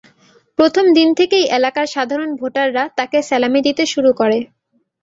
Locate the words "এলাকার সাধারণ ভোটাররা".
1.57-2.83